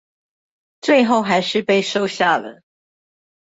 [0.81, 2.63] 最後還是被收下了